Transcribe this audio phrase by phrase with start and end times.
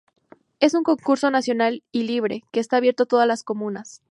[0.59, 4.01] Es un concurso nacional y libre, que está abierto a todas las comunas.